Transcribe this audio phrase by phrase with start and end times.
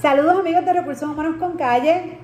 [0.00, 2.18] Saludos amigos de Recursos Humanos con Calle,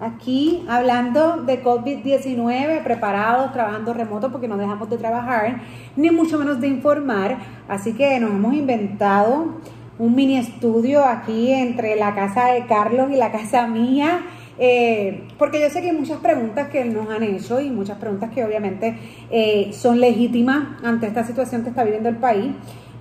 [0.00, 5.62] aquí hablando de COVID-19, preparados, trabajando remoto porque no dejamos de trabajar,
[5.94, 7.38] ni mucho menos de informar,
[7.68, 9.60] así que nos hemos inventado
[9.98, 14.22] un mini estudio aquí entre la casa de Carlos y la casa mía.
[14.58, 18.30] Eh, porque yo sé que hay muchas preguntas que nos han hecho y muchas preguntas
[18.30, 18.96] que obviamente
[19.30, 22.52] eh, son legítimas ante esta situación que está viviendo el país.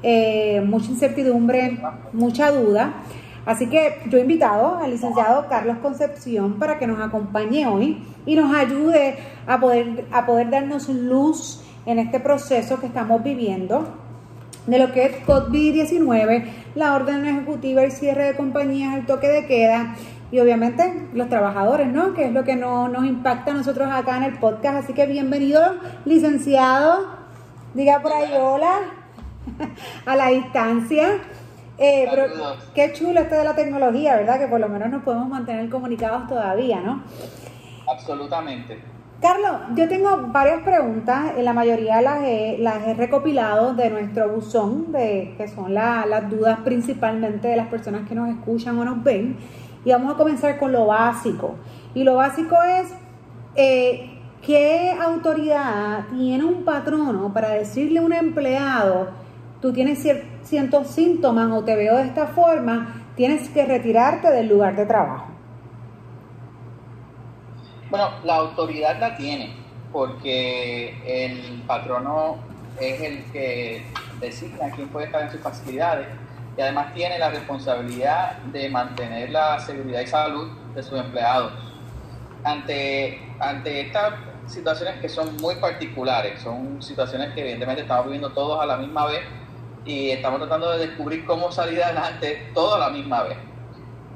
[0.03, 1.79] Eh, mucha incertidumbre,
[2.13, 2.93] mucha duda.
[3.45, 8.35] Así que yo he invitado al licenciado Carlos Concepción para que nos acompañe hoy y
[8.35, 9.15] nos ayude
[9.47, 13.87] a poder, a poder darnos luz en este proceso que estamos viviendo
[14.67, 16.45] de lo que es COVID-19,
[16.75, 19.95] la orden ejecutiva, el cierre de compañías, el toque de queda
[20.31, 22.13] y obviamente los trabajadores, ¿no?
[22.13, 24.83] Que es lo que no, nos impacta a nosotros acá en el podcast.
[24.83, 25.61] Así que bienvenido,
[26.05, 27.19] licenciado.
[27.73, 28.79] Diga por ahí hola
[30.05, 31.19] a la distancia.
[31.77, 32.25] Eh, pero
[32.73, 34.39] qué chulo esto de la tecnología, ¿verdad?
[34.39, 37.03] Que por lo menos nos podemos mantener comunicados todavía, ¿no?
[37.91, 38.79] Absolutamente.
[39.19, 44.91] Carlos, yo tengo varias preguntas, la mayoría las he, las he recopilado de nuestro buzón,
[44.91, 49.37] de, que son las dudas principalmente de las personas que nos escuchan o nos ven.
[49.83, 51.55] Y vamos a comenzar con lo básico.
[51.93, 52.93] Y lo básico es,
[53.55, 59.09] eh, ¿qué autoridad tiene un patrono para decirle a un empleado,
[59.61, 60.05] tú tienes
[60.43, 65.27] ciertos síntomas o te veo de esta forma, tienes que retirarte del lugar de trabajo.
[67.89, 69.53] Bueno, la autoridad la tiene,
[69.91, 72.37] porque el patrono
[72.79, 73.83] es el que
[74.19, 76.07] designa quién puede estar en sus facilidades
[76.57, 81.53] y además tiene la responsabilidad de mantener la seguridad y salud de sus empleados.
[82.43, 84.13] Ante, ante estas
[84.47, 89.05] situaciones que son muy particulares, son situaciones que evidentemente estamos viviendo todos a la misma
[89.05, 89.21] vez,
[89.85, 93.37] y estamos tratando de descubrir cómo salir adelante todo a la misma vez.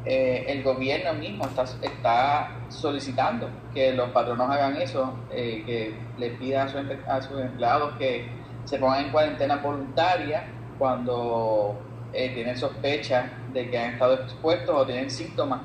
[0.06, 6.31] Eh, el gobierno mismo está, está, solicitando que los patronos hagan eso, eh, que le
[6.31, 8.28] pida a, a, sus empleados que
[8.66, 10.45] se pongan en cuarentena voluntaria
[10.78, 11.79] cuando
[12.15, 15.61] eh, tienen sospecha de que han estado expuestos o tienen síntomas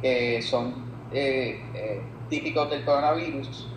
[0.00, 0.86] que son
[2.28, 3.68] típicos del coronavirus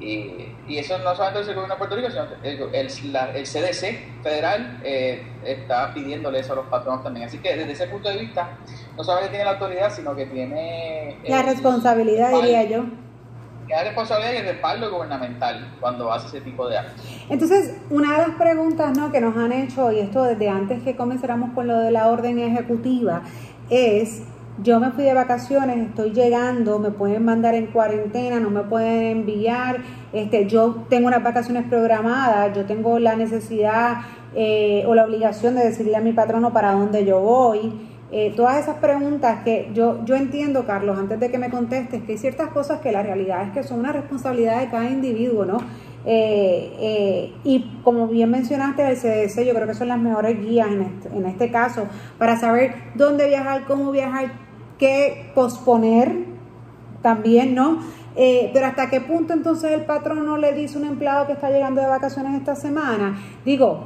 [0.00, 5.22] y, eso no solamente el gobierno de Puerto Rico, sino el, el, CDC federal eh,
[5.44, 7.26] está pidiéndole eso a los patronos también.
[7.26, 8.56] Así que desde ese punto de vista,
[8.96, 11.18] no solamente tiene la autoridad, sino que tiene...
[11.24, 12.84] La responsabilidad, diría yo.
[13.70, 17.04] La responsabilidad y el respaldo gubernamental cuando hace ese tipo de actos.
[17.28, 19.12] Entonces, una de las preguntas ¿no?
[19.12, 22.38] que nos han hecho, y esto desde antes que comenzáramos con lo de la orden
[22.38, 23.22] ejecutiva,
[23.70, 24.22] es
[24.62, 29.18] yo me fui de vacaciones, estoy llegando, me pueden mandar en cuarentena, no me pueden
[29.18, 29.78] enviar,
[30.12, 34.02] este, yo tengo unas vacaciones programadas, yo tengo la necesidad
[34.34, 37.89] eh, o la obligación de decirle a mi patrono para dónde yo voy.
[38.12, 42.12] Eh, todas esas preguntas que yo, yo entiendo, Carlos, antes de que me contestes, que
[42.12, 45.58] hay ciertas cosas que la realidad es que son una responsabilidad de cada individuo, ¿no?
[46.04, 50.82] Eh, y como bien mencionaste, el CDC yo creo que son las mejores guías en
[50.82, 51.86] este, en este caso
[52.18, 54.32] para saber dónde viajar, cómo viajar,
[54.78, 56.30] que posponer
[57.02, 57.78] también, ¿no?
[58.16, 61.34] Eh, pero hasta qué punto entonces el patrón no le dice a un empleado que
[61.34, 63.84] está llegando de vacaciones esta semana, digo,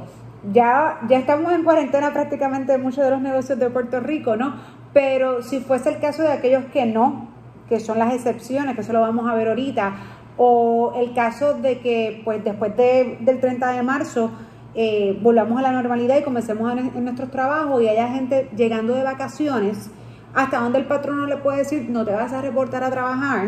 [0.53, 4.55] ya, ya estamos en cuarentena prácticamente en muchos de los negocios de Puerto Rico, ¿no?
[4.93, 7.29] Pero si fuese el caso de aquellos que no,
[7.67, 9.95] que son las excepciones, que eso lo vamos a ver ahorita,
[10.37, 14.31] o el caso de que pues después del 30 de marzo
[14.75, 18.93] eh, volvamos a la normalidad y comencemos en, en nuestros trabajos y haya gente llegando
[18.93, 19.89] de vacaciones,
[20.33, 23.47] hasta donde el patrón no le puede decir no te vas a reportar a trabajar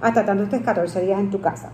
[0.00, 1.70] hasta tanto estés 14 días en tu casa.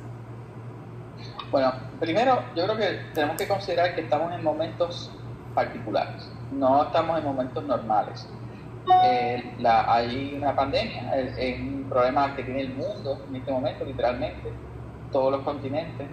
[1.50, 5.08] Bueno, primero yo creo que tenemos que considerar que estamos en momentos
[5.54, 8.28] particulares, no estamos en momentos normales.
[9.04, 14.52] Eh, hay una pandemia, es un problema que tiene el mundo en este momento, literalmente,
[15.12, 16.08] todos los continentes.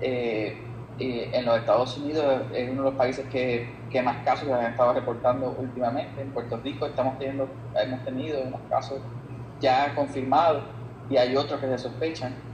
[0.00, 0.56] Eh,
[1.00, 3.68] en los Estados Unidos es uno de los países que,
[4.04, 6.22] más casos han estado reportando últimamente.
[6.22, 9.00] En Puerto Rico estamos teniendo, hemos tenido unos casos
[9.58, 10.62] ya confirmados
[11.10, 12.53] y hay otros que se sospechan.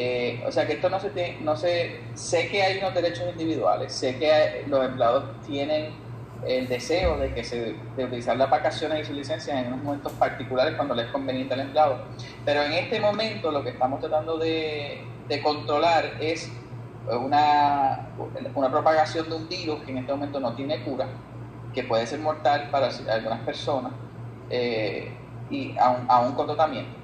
[0.00, 3.24] Eh, o sea que esto no se tiene, no se, sé que hay unos derechos
[3.32, 5.90] individuales, sé que los empleados tienen
[6.46, 10.12] el deseo de que se de utilizar las vacaciones y sus licencias en unos momentos
[10.12, 11.98] particulares cuando les es conveniente al empleado.
[12.44, 16.48] Pero en este momento lo que estamos tratando de, de controlar es
[17.20, 18.10] una,
[18.54, 21.08] una propagación de un virus que en este momento no tiene cura,
[21.74, 23.90] que puede ser mortal para algunas personas
[24.48, 25.10] eh,
[25.50, 26.96] y aún, aún con tratamiento.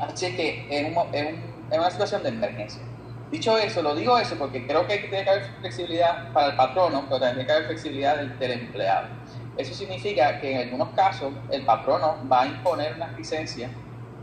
[0.00, 2.82] Así que un, es un en una situación de emergencia.
[3.30, 7.04] Dicho eso, lo digo eso porque creo que tiene que haber flexibilidad para el patrono,
[7.08, 9.08] pero también tiene que haber flexibilidad del, empleado.
[9.56, 13.70] Eso significa que en algunos casos el patrono va a imponer unas licencias,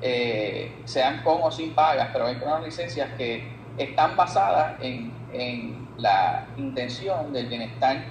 [0.01, 4.75] eh, sean con o sin pagas, pero va a imponer unas licencias que están basadas
[4.79, 8.03] en, en la intención del bienestar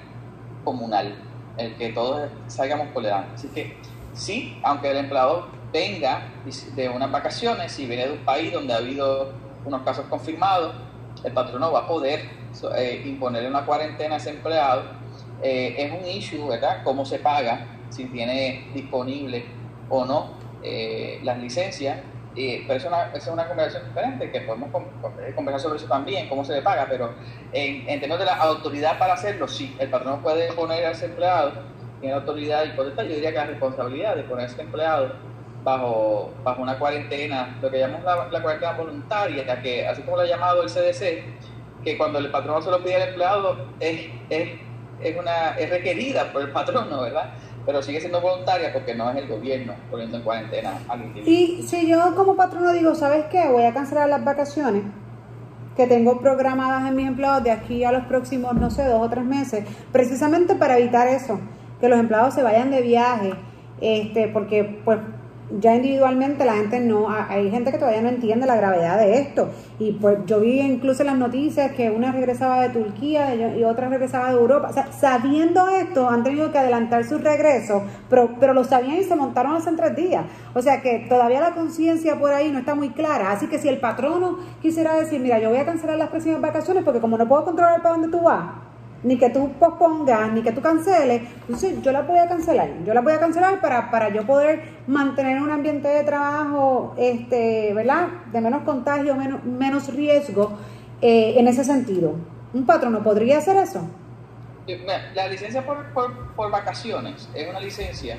[0.64, 1.14] comunal,
[1.58, 3.06] el que todos salgamos por.
[3.06, 3.76] Así que
[4.14, 6.32] sí, aunque el empleado venga
[6.74, 9.32] de unas vacaciones y viene de un país donde ha habido
[9.64, 10.74] unos casos confirmados,
[11.24, 12.20] el patrono va a poder
[12.76, 14.82] eh, imponerle una cuarentena a ese empleado.
[15.42, 16.82] Eh, es un issue, ¿verdad?
[16.84, 19.44] Cómo se paga, si tiene disponible
[19.88, 20.30] o no
[20.62, 21.98] eh, las licencias.
[22.34, 24.70] pero es una, es una conversación diferente, que podemos
[25.34, 27.14] conversar sobre eso también, cómo se le paga, pero
[27.52, 31.06] en, en términos de la autoridad para hacerlo, sí, el patrono puede poner a ese
[31.06, 31.52] empleado,
[32.00, 35.12] tiene autoridad y potestad, yo diría que la responsabilidad de poner a ese empleado
[35.64, 40.26] bajo, bajo una cuarentena, lo que llamamos la, cuarentena voluntaria, que así como lo ha
[40.26, 41.24] llamado el CDC,
[41.84, 44.50] que cuando el patrono se lo pide al empleado es, es,
[45.00, 47.30] es, una, es requerida por el patrono, ¿verdad?
[47.64, 51.32] Pero sigue siendo voluntaria porque no es el gobierno poniendo en cuarentena al individuo.
[51.32, 53.48] Y si yo como patrono digo, ¿sabes qué?
[53.48, 54.84] Voy a cancelar las vacaciones
[55.76, 59.08] que tengo programadas en mis empleados de aquí a los próximos, no sé, dos o
[59.08, 61.38] tres meses, precisamente para evitar eso,
[61.80, 63.34] que los empleados se vayan de viaje,
[63.80, 64.98] este, porque pues
[65.50, 69.48] ya individualmente la gente no, hay gente que todavía no entiende la gravedad de esto.
[69.78, 73.88] Y pues yo vi incluso en las noticias que una regresaba de Turquía y otra
[73.88, 74.68] regresaba de Europa.
[74.70, 79.04] O sea, sabiendo esto, han tenido que adelantar su regreso, pero, pero lo sabían y
[79.04, 80.24] se montaron hace tres días.
[80.54, 83.32] O sea que todavía la conciencia por ahí no está muy clara.
[83.32, 86.84] Así que si el patrono quisiera decir, mira, yo voy a cancelar las próximas vacaciones
[86.84, 88.67] porque como no puedo controlar para dónde tú vas,
[89.02, 92.68] ni que tú pospongas, ni que tú canceles, entonces yo la voy a cancelar.
[92.84, 97.72] Yo la voy a cancelar para, para yo poder mantener un ambiente de trabajo, este,
[97.74, 98.08] ¿verdad?
[98.32, 100.58] De menos contagio, menos, menos riesgo
[101.00, 102.16] eh, en ese sentido.
[102.52, 103.88] ¿Un patrono podría hacer eso?
[105.14, 108.18] La licencia por, por, vacaciones es una licencia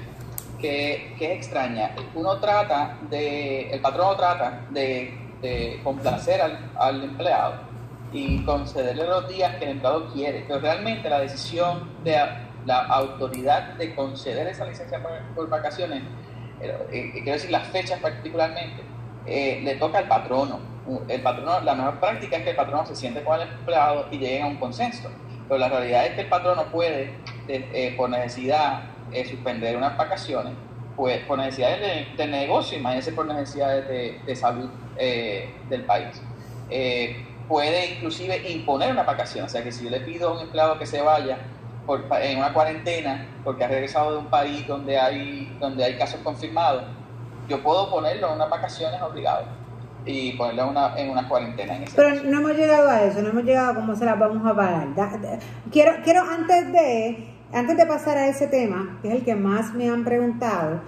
[0.60, 1.92] que, que, es extraña.
[2.16, 7.69] Uno trata de, el patrono trata de, de complacer al, al empleado
[8.12, 10.46] y concederle los días que el empleado quiere.
[10.48, 12.18] Pero realmente la decisión de
[12.66, 15.02] la autoridad de conceder esa licencia
[15.36, 16.04] por, vacaciones,
[16.62, 18.84] eh, eh, quiero decir las fechas particularmente,
[19.26, 20.60] eh, le toca al patrono.
[21.08, 21.62] El patrono.
[21.62, 24.48] La mejor práctica es que el patrono se siente con el empleado y lleguen a
[24.48, 25.10] un consenso.
[25.48, 27.14] Pero la realidad es que el patrono puede,
[27.96, 28.84] por necesidad,
[29.30, 30.54] suspender unas vacaciones,
[30.96, 36.22] pues, por necesidades de, negocio, imagínense por necesidades de, de salud del país
[37.50, 39.46] puede inclusive imponer una vacación.
[39.46, 41.40] O sea que si yo le pido a un empleado que se vaya
[41.86, 46.22] por, en una cuarentena porque ha regresado de un país donde hay, donde hay casos
[46.24, 46.84] confirmados,
[47.50, 49.48] yo puedo ponerlo en unas vacaciones obligadas
[50.06, 51.80] y ponerlo en una, en una cuarentena.
[51.96, 54.56] Pero no hemos llegado a eso, no hemos llegado a cómo se las vamos a
[54.56, 54.88] pagar.
[55.72, 59.74] Quiero, quiero antes de, antes de pasar a ese tema, que es el que más
[59.74, 60.82] me han preguntado,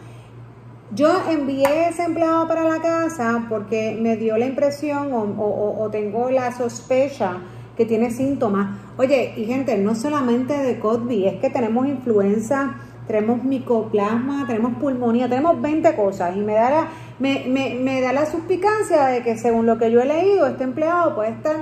[0.93, 6.51] yo envié ese empleado para la casa porque me dio la impresión o, tengo la
[6.51, 7.37] sospecha
[7.77, 8.77] que tiene síntomas.
[8.97, 12.75] Oye, y gente, no solamente de COVID, es que tenemos influenza,
[13.07, 16.87] tenemos micoplasma, tenemos pulmonía, tenemos 20 cosas y me da la,
[17.19, 20.65] me, me, me da la suspicacia de que según lo que yo he leído, este
[20.65, 21.55] empleado puede estar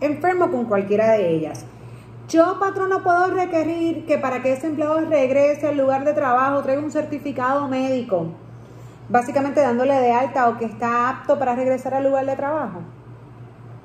[0.00, 1.66] enfermo con cualquiera de ellas.
[2.28, 6.82] Yo, patrono, puedo requerir que para que ese empleado regrese al lugar de trabajo traiga
[6.82, 8.45] un certificado médico
[9.08, 12.80] básicamente dándole de alta o que está apto para regresar al lugar de trabajo?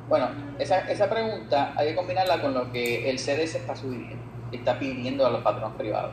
[0.10, 0.28] Bueno,
[0.60, 5.26] esa, esa pregunta hay que combinarla con lo que el CDC está sugiriendo, está pidiendo
[5.26, 6.12] a los patronos privados.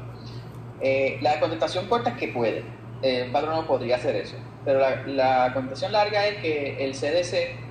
[0.81, 2.65] Eh, la contestación corta es que puede,
[3.03, 7.69] el patrono podría hacer eso, pero la, la contestación larga es que el CDC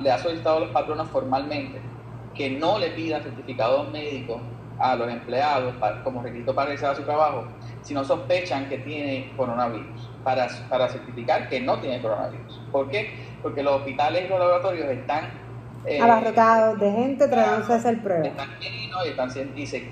[0.00, 1.80] le ha solicitado a los patronos formalmente
[2.34, 4.40] que no le pidan certificados médicos
[4.82, 7.44] a los empleados como requisito para realizar su trabajo
[7.82, 12.60] si no sospechan que tiene coronavirus para, para certificar que no tiene coronavirus.
[12.70, 13.14] ¿Por qué?
[13.42, 15.30] Porque los hospitales y los laboratorios están
[15.86, 18.26] eh, abarrotados de gente tratándose de hacer pruebas.
[18.26, 19.30] Están llenos y, están,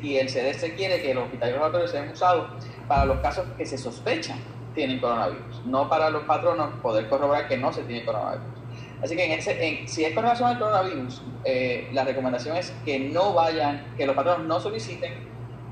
[0.03, 2.51] y el CDC quiere que los hospitales y los laboratorios sean usados
[2.89, 4.39] para los casos que se sospechan
[4.75, 8.60] tienen coronavirus, no para los patronos poder corroborar que no se tiene coronavirus.
[9.03, 12.73] Así que en ese, en, si es con relación al coronavirus, eh, la recomendación es
[12.85, 15.15] que no vayan, que los patronos no soliciten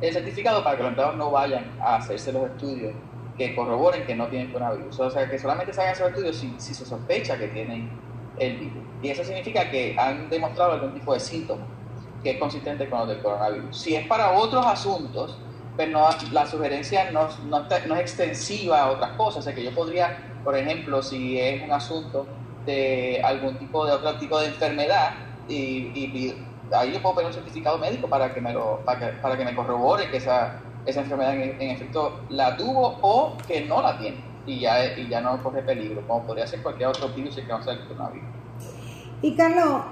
[0.01, 2.95] el certificado para que los empleados no vayan a hacerse los estudios
[3.37, 4.99] que corroboren que no tienen coronavirus.
[5.01, 7.91] O sea, que solamente se hagan esos estudios si, si se sospecha que tienen
[8.39, 8.83] el virus.
[9.03, 11.67] Y eso significa que han demostrado algún tipo de síntoma
[12.23, 13.77] que es consistente con los del coronavirus.
[13.77, 15.39] Si es para otros asuntos,
[15.77, 19.41] pues no, la sugerencia no, no, no, es extensiva a otras cosas.
[19.41, 22.27] O sea, que yo podría, por ejemplo, si es un asunto
[22.69, 25.15] de algún tipo de otro tipo de enfermedad
[25.49, 26.35] y,
[26.71, 29.45] ahí yo puedo pedir un certificado médico para que me lo para que, para que
[29.47, 34.19] me corrobore que esa, esa enfermedad en, efecto la tuvo o que no la tiene
[34.45, 37.63] y ya, y ya no corre peligro, como podría ser cualquier otro virus que no
[37.63, 38.29] sea el coronavirus.
[39.23, 39.83] Y Carlos,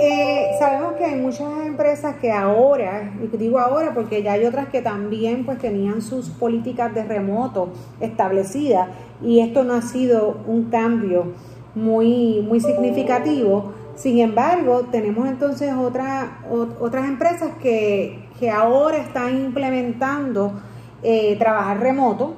[0.00, 4.68] eh, sabemos que hay muchas empresas que ahora, y digo ahora porque ya hay otras
[4.68, 7.70] que también pues tenían sus políticas de remoto
[8.00, 8.88] establecidas
[9.22, 11.32] y esto no ha sido un cambio
[11.78, 13.72] muy, muy significativo.
[13.94, 16.40] Sin embargo, tenemos entonces otra,
[16.80, 20.52] otras empresas que, que, ahora están implementando
[21.02, 22.34] eh, trabajar remoto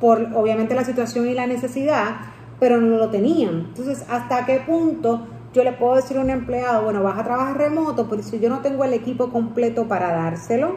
[0.00, 2.16] por obviamente la situación y la necesidad,
[2.58, 3.66] pero no lo tenían.
[3.68, 7.58] Entonces, ¿hasta qué punto yo le puedo decir a un empleado, bueno, vas a trabajar
[7.58, 10.76] remoto, pero si yo no tengo el equipo completo para dárselo,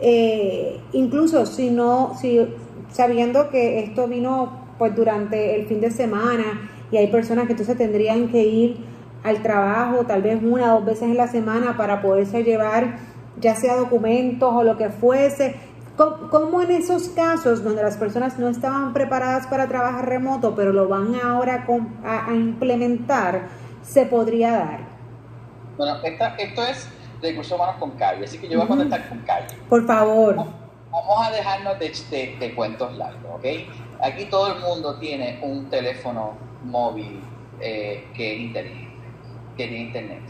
[0.00, 2.46] eh, incluso si no, si
[2.92, 7.76] sabiendo que esto vino pues durante el fin de semana y hay personas que entonces
[7.76, 8.76] tendrían que ir
[9.22, 12.98] al trabajo tal vez una o dos veces en la semana para poderse llevar
[13.40, 15.56] ya sea documentos o lo que fuese.
[15.96, 20.88] ¿Cómo, en esos casos donde las personas no estaban preparadas para trabajar remoto, pero lo
[20.88, 21.66] van ahora
[22.04, 23.42] a implementar?
[23.84, 24.80] se podría dar?
[25.76, 25.96] Bueno,
[26.38, 26.88] esto es
[27.20, 29.56] recursos humanos con calle, así que yo voy a contestar con calle.
[29.68, 30.36] Por favor.
[30.36, 33.44] Vamos a dejarnos de, cuentos largos, ¿ok?
[34.00, 37.20] Aquí todo el mundo tiene un teléfono móvil
[37.60, 38.88] eh, que, internet,
[39.56, 40.22] que tiene internet.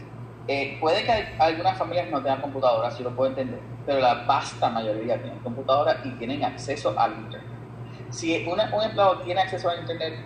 [0.47, 4.69] Eh, puede que algunas familias no tengan computadora, si lo puedo entender, pero la vasta
[4.69, 7.49] mayoría tienen computadora y tienen acceso al internet.
[8.11, 10.19] Si un empleado tiene acceso al internet,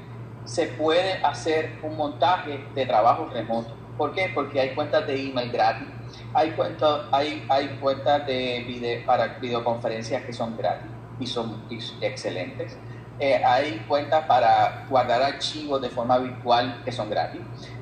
[0.44, 3.74] se puede hacer un montaje de trabajo remoto.
[3.98, 4.32] ¿Por qué?
[4.34, 5.88] Porque hay cuentas de email gratis,
[6.34, 10.90] hay cuentas, hay, hay cuentas de video, para videoconferencias que son gratis
[11.20, 11.64] y son
[12.02, 12.78] excelentes.
[13.20, 17.42] Eh, hay cuentas para guardar archivos de forma virtual que son gratis.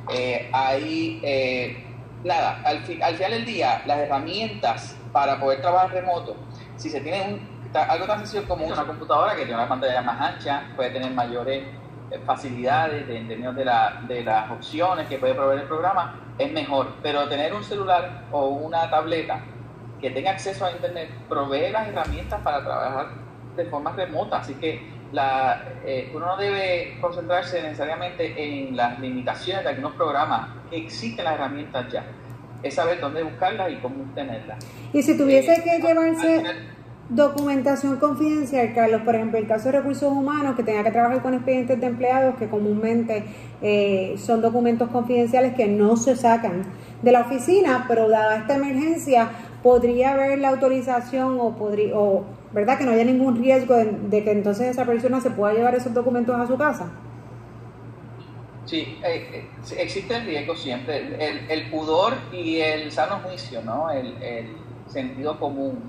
[0.09, 1.85] Eh, hay, eh,
[2.23, 6.35] nada, al, al final del día, las herramientas para poder trabajar remoto,
[6.75, 10.19] si se tiene un, algo tan sencillo como una computadora que tiene una pantalla más
[10.19, 11.63] ancha, puede tener mayores
[12.11, 16.19] eh, facilidades de, en términos de, la, de las opciones que puede proveer el programa
[16.37, 19.41] es mejor, pero tener un celular o una tableta
[19.99, 23.07] que tenga acceso a internet provee las herramientas para trabajar
[23.55, 29.63] de forma remota, así que la, eh, uno no debe concentrarse necesariamente en las limitaciones
[29.63, 32.05] de algunos programas, que existen las herramientas ya,
[32.63, 34.57] es saber dónde buscarlas y cómo obtenerlas.
[34.93, 36.43] Y si tuviese eh, que llevarse
[37.09, 41.33] Documentación confidencial, Carlos, por ejemplo, el caso de recursos humanos, que tenga que trabajar con
[41.33, 43.23] expedientes de empleados que comúnmente
[43.61, 46.63] eh, son documentos confidenciales que no se sacan
[47.01, 49.29] de la oficina, pero dada esta emergencia,
[49.63, 52.77] podría haber la autorización o, podría, o ¿verdad?
[52.77, 56.35] Que no haya ningún riesgo de, que entonces esa persona se pueda llevar esos documentos
[56.35, 56.89] a su casa.
[58.65, 61.15] Sí, eh, eh, existe el riesgo siempre,
[61.49, 63.89] el, pudor y el sano juicio, ¿no?
[63.89, 64.55] el,
[64.87, 65.81] sentido común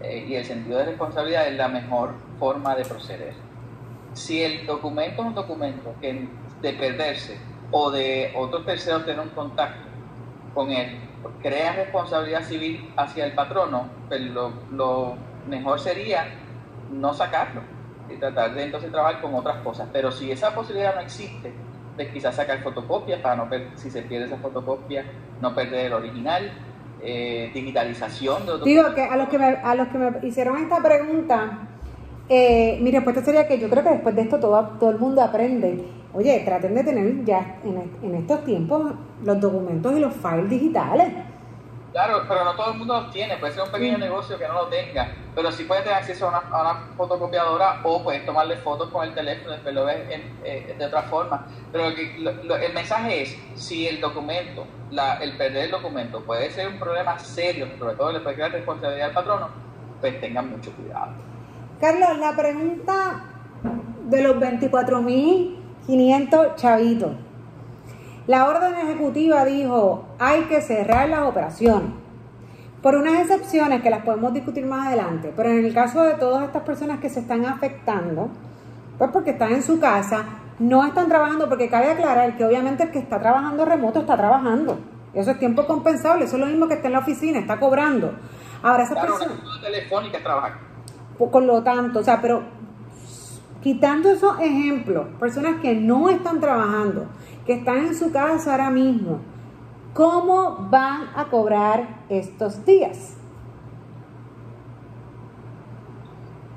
[0.00, 3.34] eh, y el sentido de responsabilidad es la mejor forma de proceder.
[4.14, 6.28] Si el documento es un documento que
[6.60, 7.36] de perderse
[7.72, 9.88] o de otros terceros tener un contacto
[10.54, 10.98] con él,
[11.40, 15.16] crea responsabilidad civil hacia el patrono, pues lo,
[15.48, 16.26] mejor sería
[16.92, 17.62] no sacarlo
[18.08, 19.88] y tratar de entonces trabajar con otras cosas.
[19.92, 21.52] Pero si esa posibilidad no existe,
[21.96, 25.04] pues quizás sacar fotocopias para no si se pierde esa fotocopia,
[25.40, 26.50] no perder el original
[27.02, 30.80] eh, digitalización de Digo que a los que me, a los que me hicieron esta
[30.80, 31.68] pregunta,
[32.28, 35.20] eh, mi respuesta sería que yo creo que después de esto todo, todo el mundo
[35.22, 35.84] aprende.
[36.14, 38.92] Oye, traten de tener ya en, en estos tiempos
[39.24, 41.08] los documentos y los files digitales.
[41.92, 44.54] Claro, pero no todo el mundo los tiene, puede ser un pequeño negocio que no
[44.54, 46.40] lo tenga, pero sí puedes tener acceso a una,
[46.96, 49.98] fotocopiadora o puedes tomarle fotos con el teléfono, después lo ves
[50.42, 51.46] eh, de otra forma.
[51.70, 56.78] Pero el mensaje es, si el documento, la, el perder el documento puede ser un
[56.78, 59.50] problema serio, sobre todo le puede crear responsabilidad al patrono,
[60.00, 61.12] pues tengan mucho cuidado.
[61.78, 63.24] Carlos, la pregunta
[64.04, 67.12] de los 24.500 chavitos.
[68.26, 71.90] La orden ejecutiva dijo, hay que cerrar las operaciones.
[72.80, 76.44] Por unas excepciones que las podemos discutir más adelante, pero en el caso de todas
[76.44, 78.28] estas personas que se están afectando,
[78.98, 80.24] pues porque están en su casa,
[80.58, 84.78] no están trabajando, porque cabe aclarar que obviamente el que está trabajando remoto está trabajando.
[85.14, 88.14] Eso es tiempo compensable, eso es lo mismo que está en la oficina, está cobrando.
[88.62, 89.40] Ahora esa claro, persona...
[89.60, 90.52] telefónica trabajar.
[91.30, 92.42] Con lo tanto, o sea, pero
[93.62, 97.06] quitando esos ejemplos, personas que no están trabajando,
[97.46, 99.20] que están en su casa ahora mismo,
[99.94, 103.16] ¿cómo van a cobrar estos días?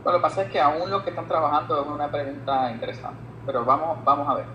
[0.03, 3.19] Bueno, lo que pasa es que aún los que están trabajando es una pregunta interesante,
[3.45, 4.45] pero vamos, vamos a ver.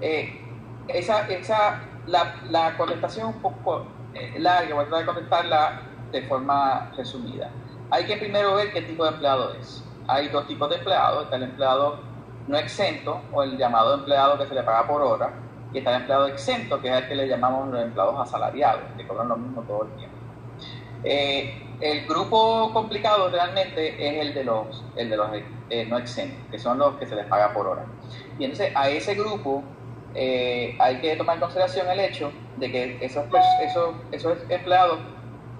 [0.00, 0.40] Eh,
[0.88, 5.82] esa, esa, la, la contestación es un poco eh, larga, voy a tratar de contestarla
[6.10, 7.50] de forma resumida.
[7.90, 9.84] Hay que primero ver qué tipo de empleado es.
[10.08, 12.00] Hay dos tipos de empleados, está el empleado
[12.46, 15.30] no exento o el llamado empleado que se le paga por hora
[15.72, 19.06] y está el empleado exento que es el que le llamamos los empleados asalariados, que
[19.06, 20.16] cobran lo mismo todo el tiempo.
[21.04, 25.28] Eh, el grupo complicado realmente es el de los, el de los
[25.70, 27.84] eh, no exentos, que son los que se les paga por hora.
[28.38, 29.62] Y entonces a ese grupo
[30.14, 33.24] eh, hay que tomar en consideración el hecho de que esos,
[33.62, 34.98] esos, esos empleados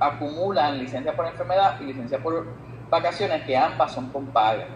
[0.01, 2.47] acumulan licencia por enfermedad y licencia por
[2.91, 4.67] vacaciones, que ambas son con paga.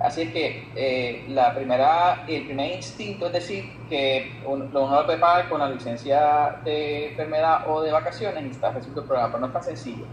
[0.00, 5.18] Así que eh, la primera, el primer instinto es decir que uno, uno lo puede
[5.18, 9.40] pagar con la licencia de enfermedad o de vacaciones y está resuelto el programa, pero
[9.40, 10.06] no es tan sencillo.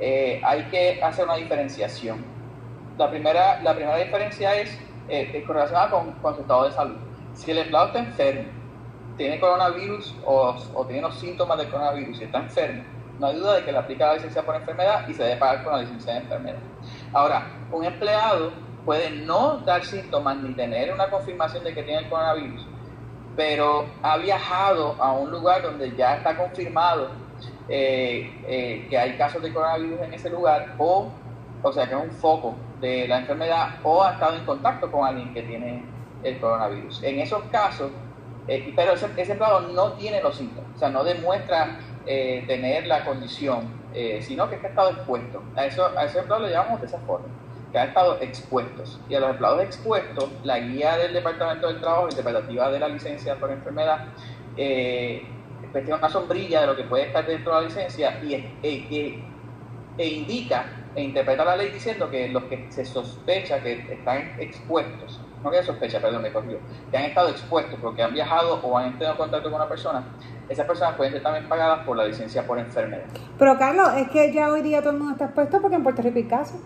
[0.00, 2.24] Eh, hay que hacer una diferenciación.
[2.98, 4.76] La primera, la primera diferencia es
[5.08, 6.96] eh, relacionada con, su estado de salud.
[7.34, 8.48] Si el empleado está enfermo,
[9.16, 12.82] tiene coronavirus o, o tiene los síntomas del coronavirus y está enfermo,
[13.20, 15.62] no hay duda de que le aplica la licencia por enfermedad y se debe pagar
[15.62, 16.58] con la licencia de enfermedad.
[17.12, 18.52] Ahora, un empleado
[18.84, 22.66] puede no dar síntomas ni tener una confirmación de que tiene el coronavirus,
[23.36, 27.10] pero ha viajado a un lugar donde ya está confirmado
[27.68, 31.10] eh, eh, que hay casos de coronavirus en ese lugar, o,
[31.62, 35.04] o sea, que es un foco de la enfermedad, o ha estado en contacto con
[35.04, 35.84] alguien que tiene
[36.22, 37.02] el coronavirus.
[37.02, 37.90] En esos casos,
[38.46, 43.04] eh, pero ese, ese, empleado no tiene los síntomas, o sea, no demuestra tener la
[43.04, 43.79] condición,
[44.22, 45.42] sino que, es que ha estado expuesto.
[45.56, 47.26] A, eso, a ese empleado le llamamos de esa forma
[47.72, 49.00] que han estado expuestos.
[49.08, 53.36] Y a los empleados expuestos, la guía del Departamento del Trabajo, interpretativa de la licencia
[53.36, 54.06] por enfermedad,
[54.56, 55.24] eh,
[55.72, 59.24] tiene una sombrilla de lo que puede estar dentro de la licencia y e,
[59.96, 65.20] e indica e interpreta la ley diciendo que los que se sospecha que están expuestos,
[65.42, 66.58] no que sospecha, perdón, me corrió,
[66.90, 70.04] que han estado expuestos porque han viajado o han tenido contacto con una persona,
[70.48, 73.04] esas personas pueden ser también pagadas por la licencia por enfermedad.
[73.38, 76.02] Pero Carlos, es que ya hoy día todo el mundo está expuesto porque en Puerto
[76.02, 76.60] Rico hay casos.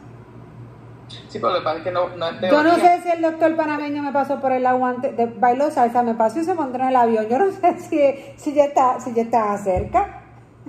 [1.28, 3.20] Sí, pero lo que pasa es que no, no es Yo no sé si el
[3.20, 6.78] doctor panameño me pasó por el aguante, de bailó salsa, me pasó y se montó
[6.78, 7.28] en el avión.
[7.28, 10.22] Yo no sé si, si, ya, está, si ya está cerca.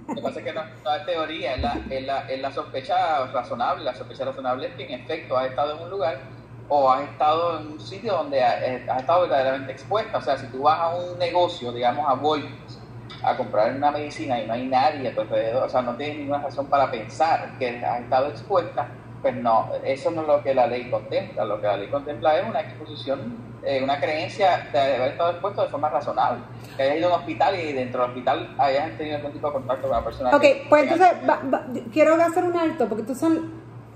[0.08, 2.52] Lo que pasa es que no, no es teoría, es la, es, la, es la
[2.52, 3.86] sospecha razonable.
[3.86, 6.20] La sospecha razonable es que en efecto has estado en un lugar
[6.68, 10.18] o has estado en un sitio donde has, has estado verdaderamente expuesta.
[10.18, 12.80] O sea, si tú vas a un negocio, digamos a Walgreens,
[13.24, 16.18] a comprar una medicina y no hay nadie a tu alrededor, o sea, no tienes
[16.18, 18.88] ninguna razón para pensar que has estado expuesta,
[19.22, 21.46] pues no, eso no es lo que la ley contempla.
[21.46, 25.64] Lo que la ley contempla es una exposición, eh, una creencia de haber estado expuesto
[25.64, 26.44] de forma razonable.
[26.78, 29.54] Que hayas ido a un hospital y dentro del hospital hayas tenido algún tipo de
[29.54, 30.36] contacto con la persona.
[30.36, 33.52] Ok, pues entonces va, va, quiero hacer un alto, porque estas son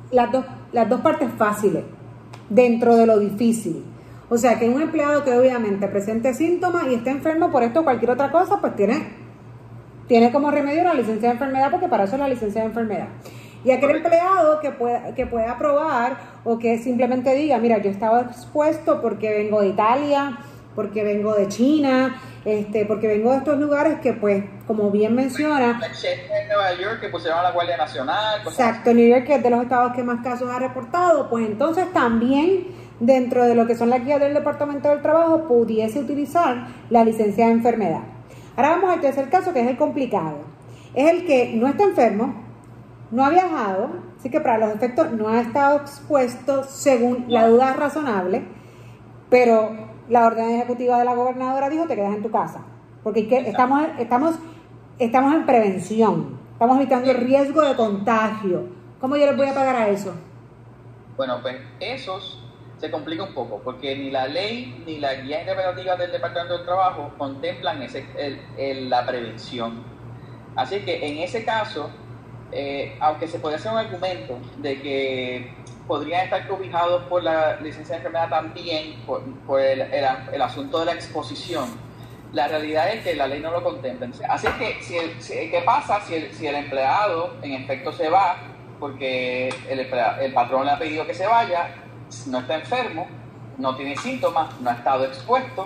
[0.10, 1.84] las dos, las dos partes fáciles
[2.50, 3.86] dentro de lo difícil.
[4.30, 7.84] O sea, que un empleado que obviamente presente síntomas y esté enfermo por esto o
[7.84, 9.08] cualquier otra cosa, pues tiene,
[10.08, 13.08] tiene como remedio la licencia de enfermedad, porque para eso es la licencia de enfermedad.
[13.64, 18.22] Y aquel empleado que pueda, que pueda probar o que simplemente diga, mira, yo estaba
[18.22, 20.38] expuesto porque vengo de Italia,
[20.76, 25.80] porque vengo de China, este, porque vengo de estos lugares que, pues, como bien menciona...
[25.82, 28.42] En Nueva York que pusieron a la Guardia Nacional.
[28.46, 31.92] Exacto, New York que es de los estados que más casos ha reportado, pues entonces
[31.92, 32.68] también
[33.00, 37.48] dentro de lo que son las guías del Departamento del Trabajo pudiese utilizar la licencia
[37.48, 38.02] de enfermedad.
[38.56, 40.40] Ahora vamos al tercer caso, que es el complicado.
[40.94, 42.44] Es el que no está enfermo,
[43.12, 47.74] no ha viajado, así que para los efectos no ha estado expuesto según la duda
[47.74, 48.44] razonable,
[49.30, 49.72] pero
[50.10, 52.62] la orden ejecutiva de la gobernadora dijo te quedas en tu casa,
[53.04, 54.36] porque estamos, estamos,
[54.98, 58.68] estamos en prevención, estamos evitando el riesgo de contagio.
[59.00, 60.14] ¿Cómo yo les voy a pagar a eso?
[61.16, 62.44] Bueno, pues esos
[62.80, 66.66] se complica un poco, porque ni la ley ni la guía interpretativa del Departamento del
[66.66, 69.84] Trabajo contemplan ese, el, el, la prevención.
[70.56, 71.90] Así que en ese caso,
[72.52, 75.54] eh, aunque se puede hacer un argumento de que
[75.90, 81.68] podrían estar cobijados por la licencia de enfermedad también, por, el, asunto de la exposición,
[82.32, 84.08] la realidad es que la ley no lo contempla.
[84.30, 88.38] Así que, si el, ¿qué pasa si el, si el empleado en efecto se va
[88.80, 91.72] porque el, el patrón le ha pedido que se vaya,
[92.28, 93.08] no está enfermo,
[93.58, 95.66] no tiene síntomas, no ha estado expuesto,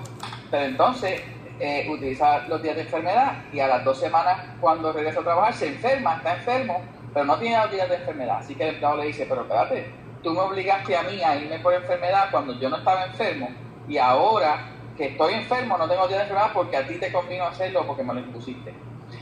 [0.49, 1.21] pero entonces
[1.59, 5.53] eh, utiliza los días de enfermedad y a las dos semanas cuando regresa a trabajar
[5.53, 6.81] se enferma, está enfermo,
[7.13, 8.37] pero no tiene los días de enfermedad.
[8.37, 11.59] Así que el empleado le dice, pero espérate, tú me obligaste a mí a irme
[11.59, 13.49] por enfermedad cuando yo no estaba enfermo
[13.87, 17.43] y ahora que estoy enfermo no tengo días de enfermedad porque a ti te convino
[17.45, 18.73] hacerlo porque me lo impusiste.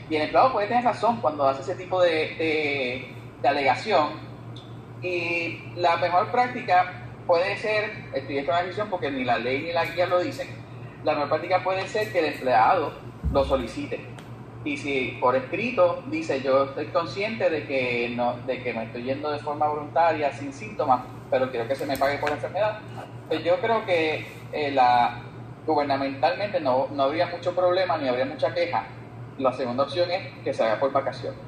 [0.08, 3.10] Y el empleado puede tener razón cuando hace ese tipo de,
[3.40, 4.10] de, alegación
[5.02, 9.72] y la mejor práctica puede ser, estoy en esta decisión porque ni la ley ni
[9.72, 10.48] la guía lo dicen,
[11.02, 12.92] la mejor práctica puede ser que el empleado
[13.32, 14.11] lo solicite.
[14.64, 19.02] Y si por escrito dice yo estoy consciente de que no, de que me estoy
[19.02, 22.78] yendo de forma voluntaria sin síntomas, pero quiero que se me pague por enfermedad,
[23.28, 25.22] pues yo creo que eh, la
[25.66, 28.86] gubernamentalmente no, no habría mucho problema ni habría mucha queja.
[29.38, 31.38] La segunda opción es que se haga por vacaciones.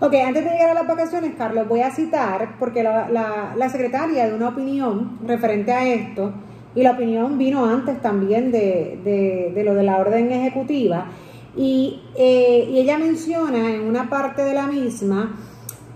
[0.00, 3.08] Ok, antes de llegar a las vacaciones, Carlos, voy a citar, porque la,
[3.56, 6.32] la, secretaria de una opinión referente a esto,
[6.74, 9.00] y la opinión vino antes también de,
[9.54, 11.06] de, lo de la orden ejecutiva,
[11.56, 15.36] y, eh, y ella menciona en una parte de la misma,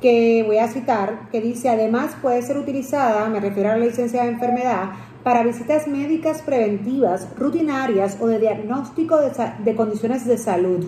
[0.01, 4.23] que voy a citar, que dice, además puede ser utilizada, me refiero a la licencia
[4.23, 4.92] de enfermedad,
[5.23, 9.31] para visitas médicas preventivas, rutinarias o de diagnóstico de,
[9.62, 10.87] de condiciones de salud.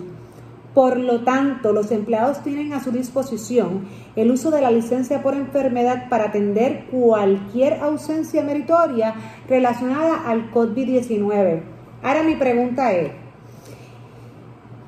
[0.73, 5.35] Por lo tanto, los empleados tienen a su disposición el uso de la licencia por
[5.35, 9.13] enfermedad para atender cualquier ausencia meritoria
[9.47, 11.61] relacionada al COVID-19.
[12.01, 13.11] Ahora mi pregunta es,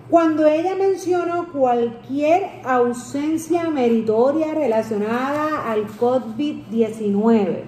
[0.10, 7.64] cuando ella mencionó cualquier ausencia meritoria relacionada al COVID-19,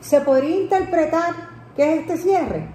[0.00, 1.34] ¿se podría interpretar
[1.76, 2.68] que es este cierre?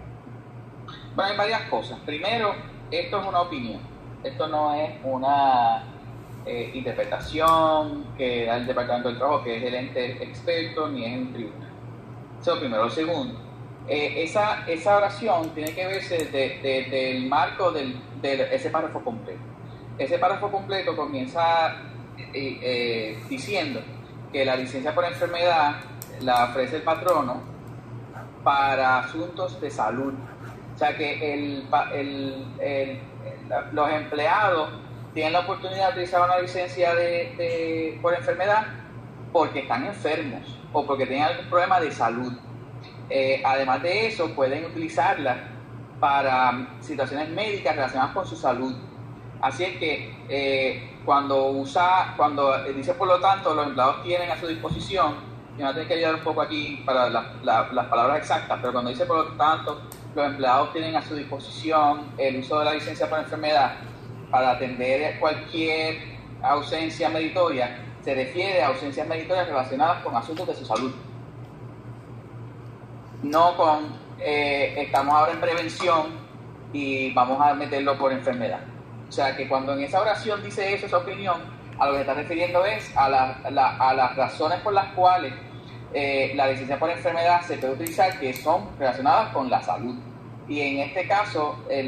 [1.16, 2.00] Bueno, hay varias cosas.
[2.06, 2.54] Primero,
[2.92, 3.82] esto es una opinión.
[4.24, 5.84] Esto no es una
[6.46, 11.18] eh, interpretación que da el Departamento del Trabajo, que es el ente experto, ni es
[11.18, 11.70] un tribunal.
[12.40, 12.90] Eso es primero.
[12.92, 13.40] Segundo,
[13.88, 19.42] eh, esa, esa oración tiene que verse desde el marco del, de ese párrafo completo.
[19.98, 21.76] Ese párrafo completo comienza
[22.34, 23.82] eh, diciendo
[24.32, 25.76] que la licencia por enfermedad
[26.22, 27.42] la ofrece el patrono
[28.44, 30.14] para asuntos de salud.
[30.76, 31.64] O sea que
[33.72, 34.70] los empleados
[35.14, 38.68] tienen la oportunidad de utilizar una licencia de, por enfermedad
[39.34, 42.34] porque están enfermos o porque tienen algún problema de salud.
[43.10, 45.59] Eh, además de eso, pueden utilizarla
[46.00, 48.74] para situaciones médicas relacionadas con su salud.
[49.42, 54.38] Así es que eh, cuando usa, cuando dice por lo tanto, los empleados tienen a
[54.38, 55.16] su disposición,
[55.58, 59.06] y me a que ayudar un poco aquí para las palabras exactas, pero cuando dice
[59.06, 59.82] por lo tanto,
[60.16, 63.76] los empleados tienen a su disposición el uso de la licencia por enfermedad
[64.32, 65.98] para atender cualquier
[66.42, 70.94] ausencia meritoria, se refiere a ausencias meritorias relacionadas con asuntos de su salud.
[73.24, 76.08] No con eh, estamos ahora en prevención
[76.74, 78.62] y vamos a meterlo por enfermedad.
[79.08, 81.38] O sea que cuando en esa oración dice eso, esa opinión,
[81.80, 85.34] a lo que está refiriendo es a, a las razones por las cuales
[85.94, 89.96] eh, la licencia por enfermedad se puede utilizar que son relacionadas con la salud.
[90.48, 91.88] Y en este caso, eh,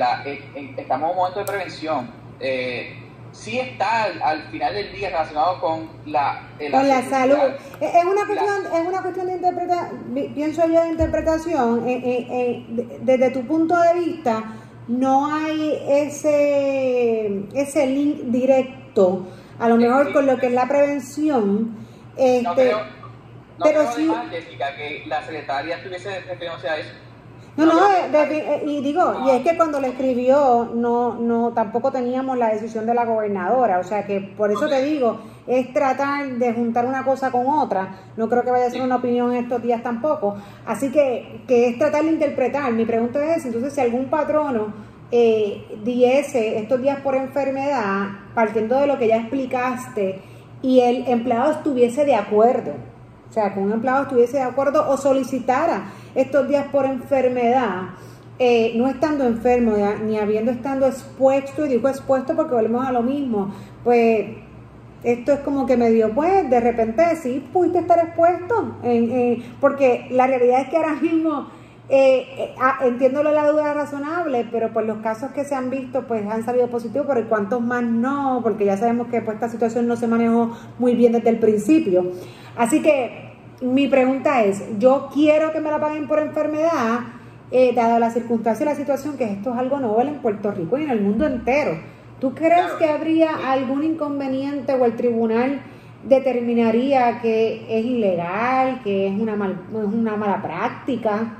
[0.77, 2.09] estamos en un momento de prevención.
[3.31, 7.37] Sí está al, final del día relacionado con la, con la salud.
[7.79, 11.85] Es una cuestión, es una cuestión de interpretación, pienso yo de interpretación,
[13.01, 14.43] desde tu punto de vista,
[14.87, 19.27] no hay ese, ese link directo,
[19.59, 21.75] a lo mejor con lo que es la prevención.
[22.17, 23.01] Este, no
[23.63, 24.11] pero sí.
[24.31, 26.89] Jessica, que la secretaria estuviese refiriéndose a eso.
[27.57, 31.91] No, no, eh, eh, y digo, y es que cuando le escribió, no, no, tampoco
[31.91, 36.29] teníamos la decisión de la gobernadora, o sea que por eso te digo, es tratar
[36.29, 39.61] de juntar una cosa con otra, no creo que vaya a ser una opinión estos
[39.61, 44.05] días tampoco, así que, que es tratar de interpretar, mi pregunta es, entonces si algún
[44.05, 44.73] patrono
[45.11, 50.21] eh, diese estos días por enfermedad, partiendo de lo que ya explicaste,
[50.61, 52.71] y el empleado estuviese de acuerdo,
[53.29, 55.83] o sea, que un empleado estuviese de acuerdo o solicitara
[56.15, 57.89] estos días por enfermedad,
[58.39, 59.73] eh, no estando enfermo
[60.05, 64.25] ni habiendo estando expuesto, y digo expuesto porque volvemos a lo mismo, pues
[65.03, 68.77] esto es como que me dio, pues de repente sí pudiste estar expuesto,
[69.59, 71.47] porque la realidad es que ahora mismo
[71.93, 72.79] eh, eh ah,
[73.33, 77.05] la duda razonable, pero por los casos que se han visto, pues han salido positivos,
[77.05, 78.39] pero cuántos más no?
[78.43, 82.13] Porque ya sabemos que pues, esta situación no se manejó muy bien desde el principio.
[82.55, 83.30] Así que
[83.61, 87.01] mi pregunta es, yo quiero que me la paguen por enfermedad,
[87.51, 90.77] eh, dada la circunstancia y la situación, que esto es algo nuevo en Puerto Rico
[90.77, 91.77] y en el mundo entero.
[92.19, 95.61] ¿Tú crees que habría algún inconveniente o el tribunal
[96.03, 101.37] determinaría que es ilegal, que es una, mal, es una mala práctica?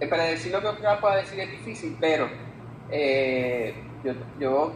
[0.00, 2.28] Eh, para decir lo que otro pueda decir es difícil, pero
[2.90, 4.72] eh, yo, yo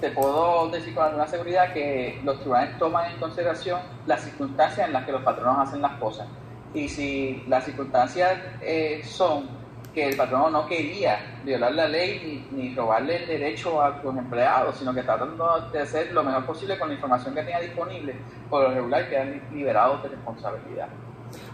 [0.00, 4.94] te puedo decir con alguna seguridad que los tribunales toman en consideración las circunstancias en
[4.94, 6.26] las que los patronos hacen las cosas.
[6.72, 9.60] Y si las circunstancias eh, son
[9.92, 14.76] que el patrono no quería violar la ley ni, robarle el derecho a sus empleados,
[14.76, 18.14] sino que tratando de hacer lo mejor posible con la información que tenía disponible,
[18.48, 20.88] por lo regular quedan liberados de responsabilidad.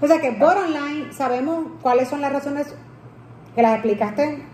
[0.00, 2.74] O sea que, por online, sabemos cuáles son las razones
[3.54, 4.44] que las explicaste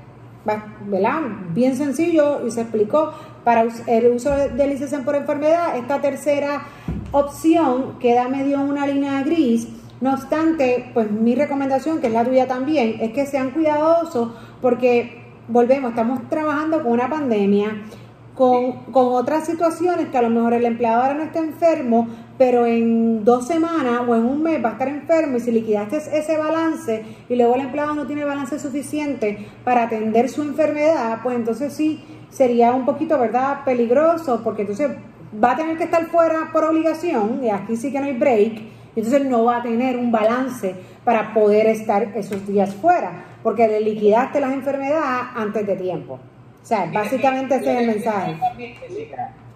[0.45, 1.21] ¿verdad?
[1.51, 3.13] Bien sencillo y se explicó
[3.45, 5.77] para el uso de licencia por enfermedad.
[5.77, 6.63] Esta tercera
[7.13, 9.69] opción queda medio una línea gris.
[10.01, 15.23] No obstante, pues mi recomendación, que es la tuya también, es que sean cuidadosos porque,
[15.49, 17.83] volvemos, estamos trabajando con una pandemia,
[18.35, 22.67] con, con otras situaciones que a lo mejor el empleado ahora no está enfermo, pero
[22.67, 26.37] en dos semanas o en un mes va a estar enfermo y si liquidaste ese
[26.37, 31.73] balance y luego el empleado no tiene balance suficiente para atender su enfermedad, pues entonces
[31.75, 34.91] sí sería un poquito, ¿verdad?, peligroso porque entonces
[35.43, 38.63] va a tener que estar fuera por obligación y aquí sí que no hay break,
[38.97, 43.81] entonces no va a tener un balance para poder estar esos días fuera porque le
[43.81, 46.15] liquidaste las enfermedades antes de tiempo.
[46.63, 48.39] O sea, básicamente ese es el mensaje.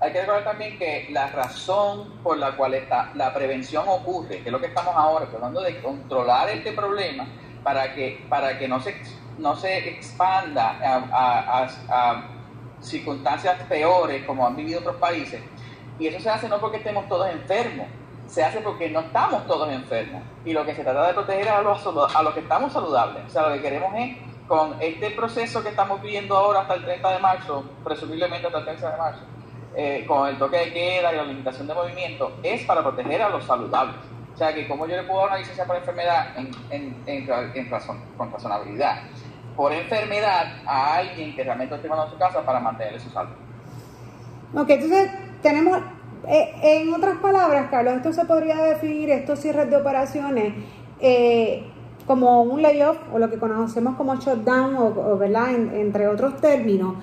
[0.01, 4.49] Hay que recordar también que la razón por la cual está, la prevención ocurre, que
[4.49, 7.27] es lo que estamos ahora tratando de controlar este problema
[7.63, 8.95] para que, para que no, se,
[9.39, 12.29] no se expanda a,
[12.81, 15.43] circunstancias peores como han vivido otros países.
[15.99, 17.87] Y eso se hace no porque estemos todos enfermos,
[18.27, 20.23] se hace porque no estamos todos enfermos.
[20.45, 23.25] Y lo que se trata de proteger a los, a los que estamos saludables.
[23.27, 26.85] O sea, lo que queremos es, con este proceso que estamos viviendo ahora hasta el
[26.85, 29.23] 30 de marzo, presumiblemente hasta el 30 de marzo,
[29.75, 33.29] eh, con el toque de queda y la limitación de movimiento es para proteger a
[33.29, 33.97] los saludables.
[34.37, 38.03] O sea que como yo le puedo dar una licencia por enfermedad en, en, razón,
[38.19, 39.03] con razonabilidad,
[39.57, 43.33] por enfermedad a alguien que realmente esté en su casa para mantenerle su salud.
[44.55, 45.11] Ok, entonces
[45.43, 45.79] tenemos,
[46.29, 50.55] eh, en otras palabras, Carlos, esto se podría definir, estos cierres de operaciones,
[51.01, 51.65] eh,
[52.07, 55.53] como un layoff o lo que conocemos como shutdown o, ¿verdad?
[55.55, 56.95] entre otros términos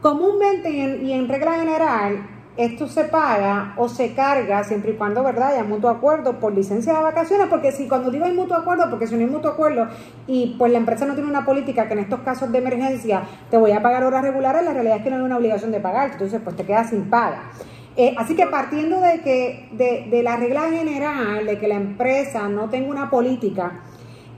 [0.00, 2.24] Comúnmente y en, regla general,
[2.58, 6.92] esto se paga o se carga siempre y cuando, ¿verdad?, haya mutuo acuerdo por licencia
[6.92, 9.86] de vacaciones, porque si cuando digo hay mutuo acuerdo, porque si no hay mutuo acuerdo
[10.26, 13.56] y pues la empresa no tiene una política que en estos casos de emergencia te
[13.56, 16.10] voy a pagar horas regulares, la realidad es que no hay una obligación de pagar,
[16.10, 17.52] entonces pues te quedas sin paga.
[17.96, 22.48] Eh, así que partiendo de que de, de la regla general de que la empresa
[22.48, 23.82] no tenga una política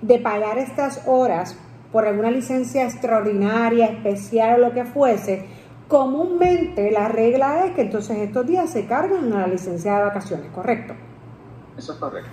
[0.02, 1.58] de pagar estas horas
[1.90, 5.46] por alguna licencia extraordinaria, especial o lo que fuese,
[5.90, 10.46] comúnmente la regla es que entonces estos días se cargan a la licencia de vacaciones,
[10.52, 10.94] ¿correcto?
[11.76, 12.30] Eso es correcto.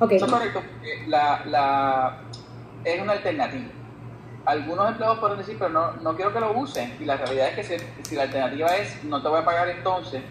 [0.00, 0.16] Okay.
[0.16, 0.60] Eso es correcto,
[1.06, 2.18] la, la,
[2.84, 3.70] es una alternativa.
[4.44, 6.96] Algunos empleados pueden decir, pero no, no quiero que lo usen.
[6.98, 10.22] Y la realidad es que si, la alternativa es, no te voy a pagar entonces,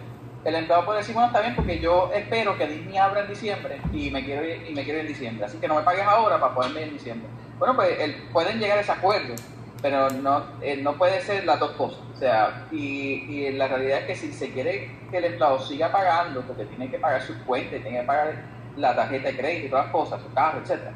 [0.44, 3.80] el empleado puede decir, bueno, está bien, porque yo espero que Disney abra en diciembre
[3.94, 5.46] y me quiero ir, y me quiero ir en diciembre.
[5.46, 7.30] Así que no me pagues ahora para poderme ir en diciembre.
[7.58, 7.90] Bueno, pues
[8.34, 9.36] pueden llegar a ese acuerdo,
[9.82, 12.09] pero no, eh, no puede ser las dos cosas.
[12.20, 15.90] O sea, y, y, la realidad es que si se quiere que el empleado siga
[15.90, 18.44] pagando, porque tiene que pagar sus cuentas, tiene que pagar
[18.76, 20.92] la tarjeta de crédito y todas las cosas, su carro, etcétera,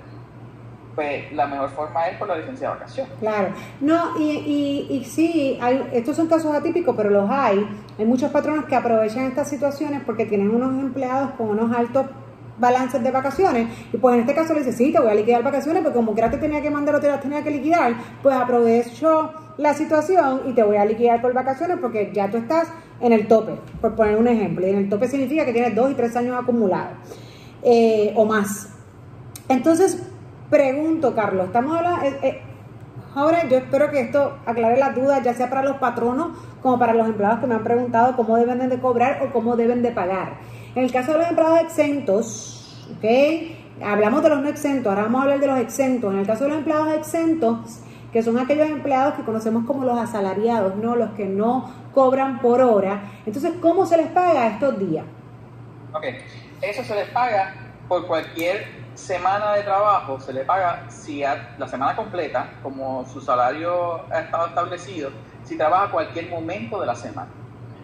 [0.95, 3.07] pues la mejor forma es por la licencia de vacación.
[3.21, 7.65] Claro, no, y, y, y sí, hay, estos son casos atípicos, pero los hay.
[7.97, 12.05] Hay muchos patronos que aprovechan estas situaciones porque tienen unos empleados con unos altos
[12.57, 15.41] balances de vacaciones y pues en este caso le dice, sí, te voy a liquidar
[15.41, 18.35] vacaciones porque como que te tenía que mandar o te las tenía que liquidar, pues
[18.35, 22.67] aprovecho la situación y te voy a liquidar por vacaciones porque ya tú estás
[22.99, 25.91] en el tope, por poner un ejemplo, y en el tope significa que tienes dos
[25.91, 26.97] y tres años acumulados
[27.61, 28.69] eh, o más.
[29.49, 30.01] Entonces,
[30.49, 32.05] pregunto, Carlos, estamos hablando...
[32.05, 32.41] Eh, eh,
[33.15, 36.93] ahora yo espero que esto aclare las dudas, ya sea para los patronos como para
[36.93, 40.37] los empleados que me han preguntado cómo deben de cobrar o cómo deben de pagar.
[40.75, 43.83] En el caso de los empleados exentos, ¿ok?
[43.83, 46.13] Hablamos de los no exentos, ahora vamos a hablar de los exentos.
[46.13, 47.82] En el caso de los empleados exentos,
[48.13, 50.95] que son aquellos empleados que conocemos como los asalariados, ¿no?
[50.95, 53.11] Los que no cobran por hora.
[53.25, 55.03] Entonces, ¿cómo se les paga estos días?
[55.91, 56.05] Ok,
[56.61, 57.55] eso se les paga
[57.87, 64.01] por cualquier semana de trabajo, se le paga si la semana completa, como su salario
[64.11, 65.09] ha estado establecido,
[65.43, 67.31] si trabaja cualquier momento de la semana.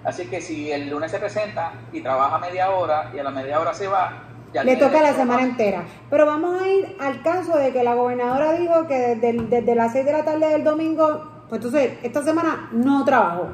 [0.04, 3.60] Así que si el lunes se presenta y trabaja media hora y a la media
[3.60, 5.84] hora se va, ya le toca la semana entera.
[6.10, 10.06] Pero vamos a ir al caso de que la gobernadora dijo que desde, las 6
[10.06, 13.50] de la tarde del domingo, pues entonces esta semana no trabajó.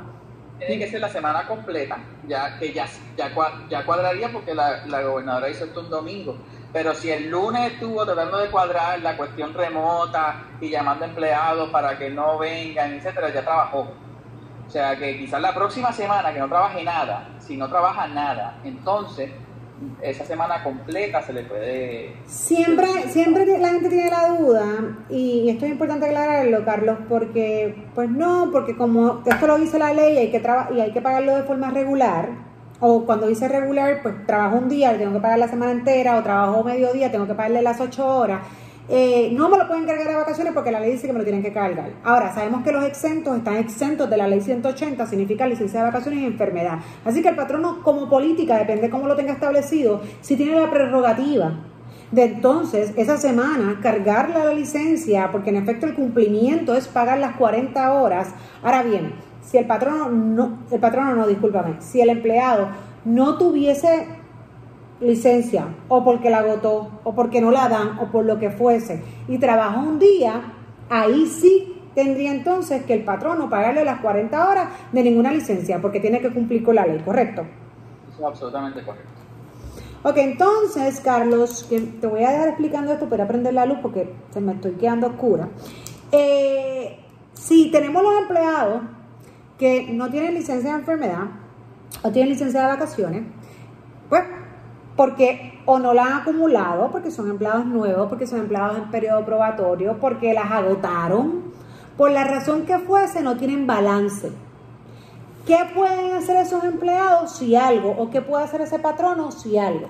[0.60, 3.29] Tiene que ser la semana completa, ya que ya, ya,
[3.69, 6.38] ya cuadraría porque la, la gobernadora hizo esto un domingo.
[6.71, 11.97] Pero si el lunes estuvo tratando de cuadrar la cuestión remota y llamando empleados para
[11.97, 13.88] que no vengan, etcétera, ya trabajó.
[14.67, 18.58] O sea que quizás la próxima semana que no trabaje nada, si no trabaja nada,
[18.63, 19.31] entonces
[20.02, 22.14] esa semana completa se le puede...
[22.26, 24.66] Siempre, siempre la gente tiene la duda,
[25.10, 29.94] y esto es importante aclararlo, Carlos, porque, pues no, porque como esto lo dice la
[29.94, 30.42] ley hay que
[30.76, 32.30] y hay que pagarlo de forma regular,
[32.80, 36.24] o cuando dice regular, pues trabajo un día, tengo que pagar la semana entera, o
[36.24, 38.42] trabajo medio día, tengo que pagarle las ocho horas.
[38.88, 41.26] Eh, no me lo pueden cargar a vacaciones porque la ley dice que me lo
[41.26, 41.91] tienen que cargar.
[42.04, 46.21] Ahora, sabemos que los exentos están exentos de la ley 180, significa licencia de vacaciones
[46.21, 46.80] y enfermedad.
[47.04, 51.54] Así que el patrono como política, depende cómo lo tenga establecido, si tiene la prerrogativa
[52.12, 57.36] de entonces esa semana cargarle la licencia, porque en efecto el cumplimiento es pagar las
[57.36, 58.30] 40 horas.
[58.62, 62.69] Ahora bien, si el patrono no, el patrono no, discúlpame, si el empleado
[63.04, 64.08] no tuviese
[64.99, 69.03] licencia o porque la agotó o porque no la dan o por lo que fuese
[69.27, 70.41] y trabajó un día,
[70.89, 75.99] ahí sí tendría entonces que el patrono pagarle las 40 horas de ninguna licencia porque
[75.99, 77.41] tiene que cumplir con la ley, ¿correcto?
[78.10, 79.10] Eso es absolutamente correcto.
[80.03, 84.13] Ok, entonces, Carlos, que te voy a dejar explicando esto para aprender la luz porque
[84.29, 85.49] se me estoy quedando oscura.
[86.12, 86.99] Eh,
[87.34, 88.81] si tenemos los empleados
[89.58, 91.23] que no tienen licencia de enfermedad
[92.03, 93.23] o tienen licencia de vacaciones,
[94.08, 94.23] pues
[94.95, 99.25] porque o no la han acumulado, porque son empleados nuevos, porque son empleados en periodo
[99.25, 101.53] probatorio, porque las agotaron,
[101.97, 104.31] por la razón que fuese, no tienen balance.
[105.45, 107.91] ¿Qué pueden hacer esos empleados si algo?
[107.91, 109.89] ¿O qué puede hacer ese patrono si algo?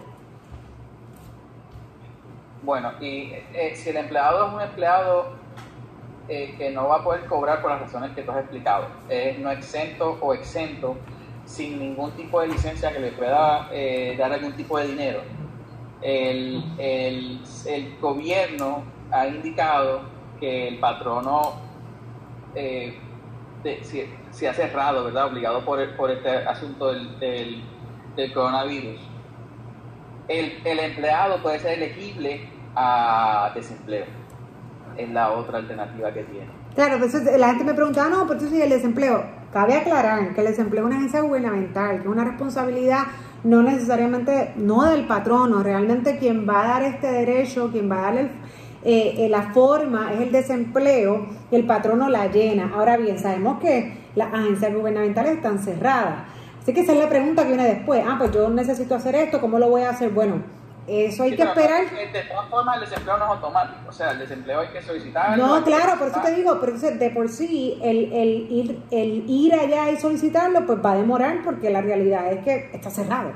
[2.64, 5.28] Bueno, y eh, si el empleado es un empleado
[6.28, 9.38] eh, que no va a poder cobrar por las razones que tú has explicado, es
[9.38, 10.98] no exento o exento,
[11.46, 15.22] sin ningún tipo de licencia que le pueda eh, dar algún tipo de dinero.
[16.02, 20.02] El, el, el, gobierno ha indicado
[20.40, 21.54] que el patrono
[22.54, 22.98] eh,
[24.32, 25.28] se, ha cerrado, ¿verdad?
[25.28, 27.64] Obligado por, por este asunto del, del,
[28.16, 29.00] del coronavirus.
[30.28, 34.06] El, empleado puede ser elegible a desempleo.
[34.98, 36.65] Es la otra alternativa que tiene.
[36.76, 39.24] Claro, pues la gente me pregunta, no, pero sí el desempleo
[39.56, 43.04] Cabe aclarar que el desempleo es una agencia gubernamental, que es una responsabilidad
[43.46, 48.02] no necesariamente, no del patrono, realmente quien va a dar este derecho, quien va a
[48.02, 48.22] darle
[48.84, 52.74] eh, eh, la forma es el desempleo y el patrono la llena.
[52.76, 56.26] Ahora bien, sabemos que las agencias gubernamentales están cerradas.
[56.62, 58.04] Así que esa es la pregunta que viene después.
[58.06, 60.10] Ah, pues yo necesito hacer esto, ¿cómo lo voy a hacer?
[60.10, 60.42] Bueno,
[60.88, 61.86] eso hay que esperar.
[61.90, 63.90] De todas formas, el desempleo no es automático.
[63.90, 65.48] O sea, el desempleo hay que solicitarlo.
[65.48, 69.56] No, claro, por eso te digo, pero de por sí, el, el, ir, el ir
[69.56, 73.32] allá y solicitarlo, pues va a demorar porque la realidad es que está cerrado.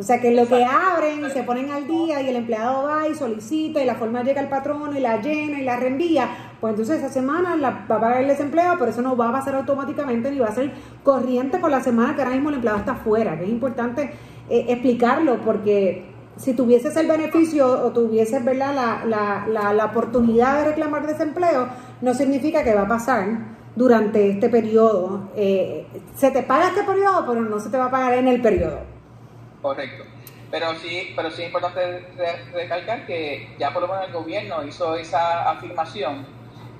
[0.00, 3.06] O sea, que lo que abren y se ponen al día y el empleado va
[3.06, 6.26] y solicita y la forma llega al patrón y la llena y la reenvía,
[6.58, 9.32] pues entonces esa semana la, va a pagar el desempleo, pero eso no va a
[9.32, 12.78] pasar automáticamente ni va a ser corriente con la semana que ahora mismo el empleado
[12.78, 14.14] está fuera, que es importante
[14.48, 18.74] eh, explicarlo porque si tuvieses el beneficio o tuvieses ¿verdad?
[18.74, 21.68] La, la, la, la, oportunidad de reclamar desempleo,
[22.00, 23.26] no significa que va a pasar
[23.76, 25.30] durante este periodo.
[25.36, 28.40] Eh, se te paga este periodo, pero no se te va a pagar en el
[28.40, 28.80] periodo.
[29.60, 30.04] Correcto.
[30.50, 32.06] Pero sí, pero sí es importante
[32.52, 36.26] recalcar que ya por lo menos el gobierno hizo esa afirmación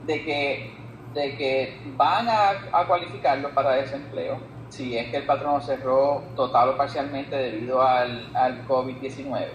[0.07, 0.73] de que,
[1.15, 6.71] de que van a, a cualificarlos para desempleo si es que el patrono cerró total
[6.71, 9.49] o parcialmente debido al, al COVID-19.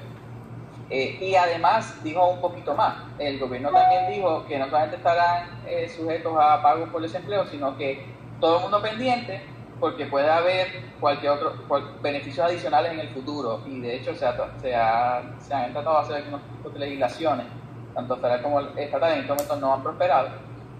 [0.90, 5.62] Eh, y además dijo un poquito más, el gobierno también dijo que no solamente estarán
[5.66, 8.06] eh, sujetos a pagos por desempleo, sino que
[8.40, 9.42] todo el mundo pendiente
[9.80, 10.68] porque puede haber
[11.00, 11.54] cualquier otro
[12.02, 13.62] beneficios adicionales en el futuro.
[13.66, 14.28] Y de hecho se,
[14.62, 16.24] se, ha, se han tratado de hacer
[16.72, 17.48] de legislaciones,
[17.94, 20.30] tanto federal como estatal en este momento no han prosperado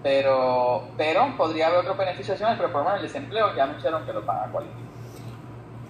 [0.06, 4.06] pero, pero podría haber otro beneficio adicional, pero por lo menos el desempleo ya anunciaron
[4.06, 4.84] que lo van a cualificar.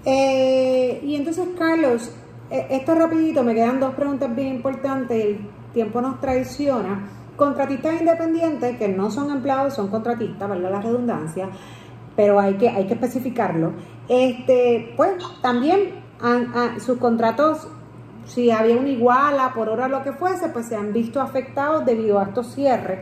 [0.06, 2.16] Eh, y entonces, Carlos,
[2.50, 7.10] eh, esto rapidito, me quedan dos preguntas bien importantes, el tiempo nos traiciona.
[7.36, 10.70] Contratistas independientes, que no son empleados, son contratistas, ¿verdad?
[10.70, 11.50] La redundancia,
[12.16, 13.74] pero hay que, hay que especificarlo.
[14.08, 15.10] Este, pues
[15.42, 16.06] también
[16.78, 17.68] sus contratos,
[18.24, 22.18] si había una iguala por hora lo que fuese, pues se han visto afectados debido
[22.18, 23.00] a estos cierres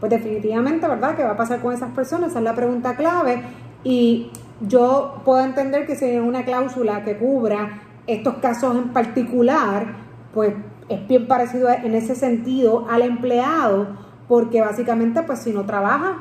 [0.00, 1.16] pues definitivamente, ¿verdad?
[1.16, 2.30] ¿Qué va a pasar con esas personas?
[2.30, 3.42] Esa es la pregunta clave.
[3.84, 4.30] Y
[4.60, 9.86] yo puedo entender que si hay una cláusula que cubra estos casos en particular,
[10.32, 10.54] pues
[10.88, 13.88] es bien parecido en ese sentido al empleado,
[14.26, 16.16] porque básicamente, pues si no trabajas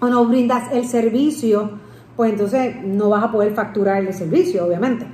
[0.00, 1.78] o no brindas el servicio,
[2.16, 5.06] pues entonces no vas a poder facturar el servicio, obviamente.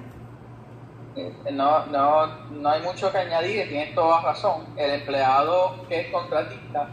[1.16, 4.64] Eh, no, no, no hay mucho que añadir, tienes toda razón.
[4.76, 6.88] El empleado que es contratista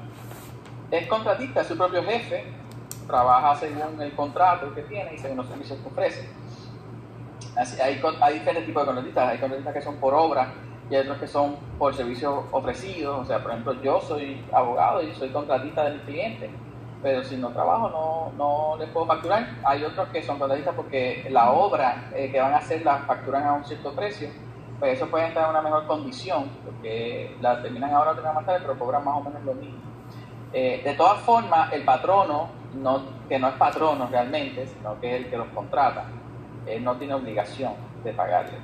[0.91, 2.45] es contratista, es su propio jefe,
[3.07, 6.29] trabaja según el contrato que tiene y según los servicios que ofrece.
[7.55, 10.53] Así, hay, hay diferentes tipos de contratistas, hay contratistas que son por obra
[10.89, 13.21] y hay otros que son por servicios ofrecidos.
[13.21, 16.49] O sea, por ejemplo, yo soy abogado y soy contratista de mi cliente,
[17.01, 19.47] pero si no trabajo no, no les puedo facturar.
[19.63, 23.43] Hay otros que son contratistas porque la obra eh, que van a hacer la facturan
[23.45, 24.29] a un cierto precio
[24.81, 28.61] pues eso puede estar en una mejor condición, porque la terminan ahora, terminan más tarde,
[28.63, 29.90] pero cobran más o menos lo mismo.
[30.53, 35.23] Eh, de todas formas, el patrono, no, que no es patrono realmente, sino que es
[35.23, 36.05] el que los contrata,
[36.81, 37.73] no tiene obligación
[38.03, 38.57] de pagarle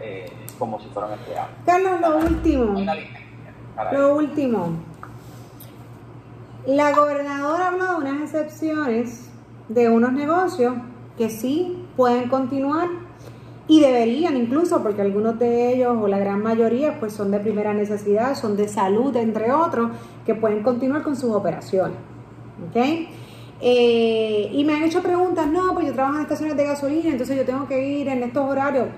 [0.00, 0.26] eh,
[0.58, 1.50] como si fueran empleados.
[1.64, 2.80] Carlos, lo último.
[3.92, 4.70] Lo último.
[6.66, 9.30] La gobernadora habló de unas excepciones
[9.68, 10.74] de unos negocios
[11.16, 12.88] que sí pueden continuar
[13.68, 17.72] y deberían incluso, porque algunos de ellos o la gran mayoría pues son de primera
[17.72, 19.90] necesidad, son de salud, entre otros,
[20.26, 21.96] que pueden continuar con sus operaciones.
[22.68, 22.76] ¿Ok?
[23.64, 27.36] Eh, y me han hecho preguntas, no, pues yo trabajo en estaciones de gasolina, entonces
[27.36, 28.88] yo tengo que ir en estos horarios.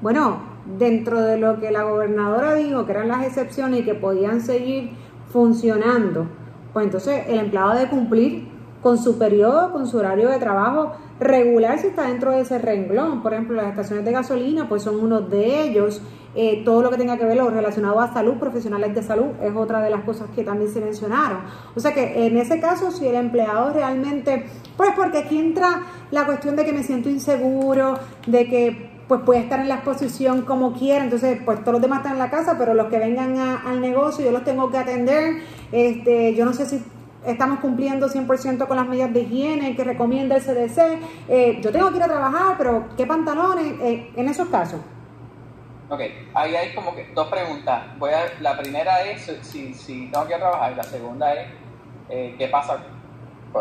[0.00, 0.38] Bueno,
[0.78, 4.92] dentro de lo que la gobernadora dijo, que eran las excepciones y que podían seguir
[5.30, 6.26] funcionando,
[6.72, 8.47] pues entonces el empleado debe cumplir
[8.82, 13.22] con su periodo, con su horario de trabajo regular si está dentro de ese renglón.
[13.22, 16.00] Por ejemplo, las estaciones de gasolina, pues son uno de ellos.
[16.34, 19.54] Eh, todo lo que tenga que ver lo relacionado a salud, profesionales de salud, es
[19.56, 21.40] otra de las cosas que también se mencionaron.
[21.74, 26.26] O sea que en ese caso, si el empleado realmente, pues porque aquí entra la
[26.26, 30.74] cuestión de que me siento inseguro, de que pues puede estar en la exposición como
[30.74, 33.80] quiera, entonces pues todos los demás están en la casa, pero los que vengan al
[33.80, 35.38] negocio yo los tengo que atender,
[35.72, 36.82] este, yo no sé si
[37.30, 41.90] estamos cumpliendo 100% con las medidas de higiene que recomienda el CDC, eh, yo tengo
[41.90, 44.80] que ir a trabajar, pero ¿qué pantalones eh, en esos casos?
[45.90, 46.00] Ok,
[46.34, 47.82] ahí hay como que dos preguntas.
[47.98, 51.34] Voy a, la primera es si, si tengo que ir a trabajar y la segunda
[51.34, 51.48] es
[52.10, 52.78] eh, qué pasa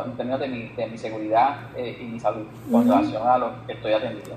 [0.05, 3.73] en términos de mi, de mi seguridad y mi salud con relación a lo que
[3.73, 4.35] estoy atendiendo.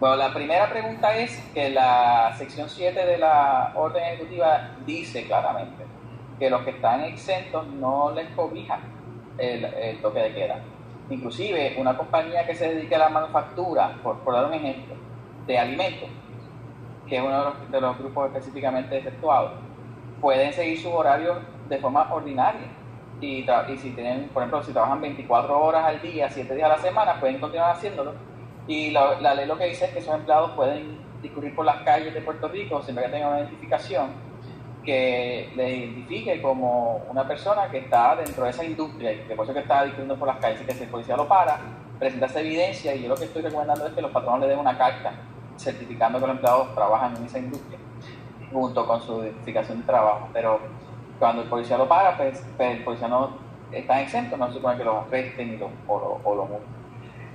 [0.00, 5.84] Bueno, la primera pregunta es que la sección 7 de la orden ejecutiva dice claramente
[6.40, 8.80] que los que están exentos no les cobija
[9.38, 10.60] el, toque de queda.
[11.08, 14.96] Inclusive una compañía que se dedique a la manufactura, por, dar un ejemplo,
[15.46, 16.08] de alimentos,
[17.06, 19.52] que es uno de los, grupos específicamente efectuados,
[20.20, 21.38] pueden seguir sus horarios
[21.68, 22.68] de forma ordinaria.
[23.20, 26.82] Y, si tienen, por ejemplo, si trabajan 24 horas al día, 7 días a la
[26.82, 28.14] semana, pueden continuar haciéndolo
[28.70, 32.14] y la, ley lo que dice es que esos empleados pueden discurrir por las calles
[32.14, 34.10] de Puerto Rico siempre que tengan una identificación
[34.90, 39.44] que le identifique como una persona que está dentro de esa industria y que por
[39.44, 41.60] eso que está discurriendo por las calles y que si el policía lo para,
[41.96, 44.58] presenta esa evidencia y yo lo que estoy recomendando es que los patronos le den
[44.58, 45.12] una carta
[45.56, 47.78] certificando que los empleados trabajan en esa industria
[48.52, 50.28] junto con su identificación de trabajo.
[50.32, 50.58] Pero
[51.20, 53.38] cuando el policía lo para, pues, pues el policía no
[53.70, 56.80] está exento, no se supone que los arresten lo, o, o lo multen.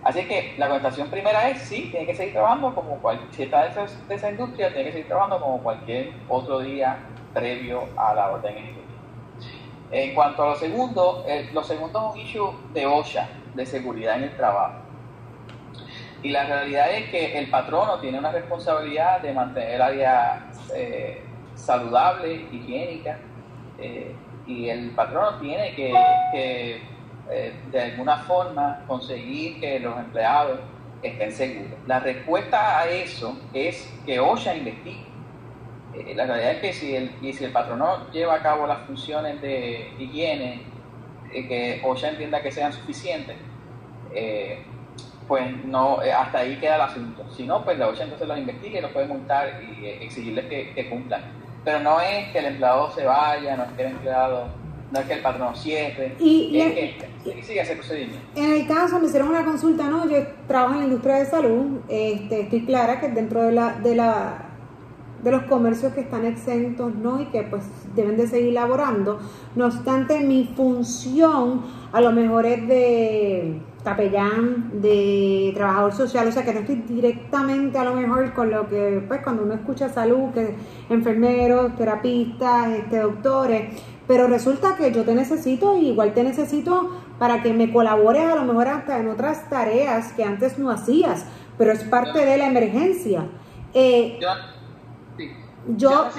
[0.04, 3.64] Así que la contestación primera es sí, tiene que seguir trabajando como cualquier, si está
[3.64, 6.98] de esa, industria, tiene que seguir trabajando como cualquier otro día
[7.36, 8.82] previo a la orden ejecutiva.
[9.92, 14.16] En cuanto a lo segundo, eh, lo segundo es un issue de OSHA, de seguridad
[14.18, 14.80] en el trabajo.
[16.24, 21.22] Y la realidad es que el patrono tiene una responsabilidad de mantener el área eh,
[21.54, 23.20] saludable, higiénica,
[23.78, 24.16] eh,
[24.48, 26.82] y el patrono tiene que
[27.28, 30.60] eh, de alguna forma conseguir que los empleados
[31.02, 31.80] estén seguros.
[31.88, 35.06] La respuesta a eso es que OSHA investigue.
[35.98, 38.80] Eh, la realidad es que si el, y si el patrono lleva a cabo las
[38.86, 40.62] funciones de higiene,
[41.34, 43.36] eh, que OSHA entienda que sean suficientes,
[45.28, 47.26] pues no, hasta ahí queda el asunto.
[47.36, 50.90] Si no, pues la OSHA entonces los investigue, los puede multar y exigirles que, que
[50.90, 51.22] cumplan.
[51.66, 54.48] Pero no es que el empleado se vaya, no es que el empleado
[54.92, 58.26] no es que el patrón cierre, y, es que sigue ese procedimiento.
[58.36, 60.08] En el caso, me hicieron una consulta, ¿no?
[60.10, 63.96] Yo trabajo en la industria de salud, este, estoy clara que dentro de la, de
[63.96, 64.45] la
[65.26, 67.20] de los comercios que están exentos, ¿no?
[67.20, 67.64] Y que pues
[67.96, 69.18] deben de seguir laborando.
[69.56, 76.46] No obstante, mi función a lo mejor es de capellán, de trabajador social, o sea
[76.46, 80.30] que no estoy directamente a lo mejor con lo que, pues cuando uno escucha salud,
[80.32, 80.56] que
[80.90, 87.42] enfermeros, terapistas, este, doctores, pero resulta que yo te necesito y igual te necesito para
[87.42, 91.26] que me colabores a lo mejor hasta en otras tareas que antes no hacías,
[91.58, 93.26] pero es parte de la emergencia.
[93.74, 94.20] Eh,
[95.70, 96.10] yo,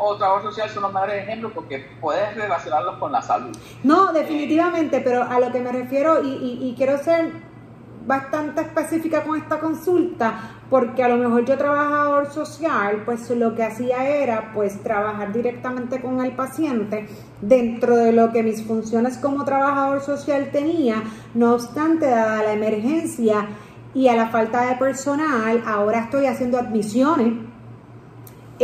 [0.00, 3.56] o trabajo social son los mejores ejemplos porque puedes relacionarlos con la salud.
[3.82, 7.32] No, definitivamente, pero a lo que me refiero y, y quiero ser
[8.06, 13.62] bastante específica con esta consulta porque a lo mejor yo trabajador social pues lo que
[13.62, 17.06] hacía era pues trabajar directamente con el paciente
[17.40, 21.02] dentro de lo que mis funciones como trabajador social tenía
[21.34, 23.46] no obstante dada la emergencia
[23.94, 27.53] y a la falta de personal ahora estoy haciendo admisiones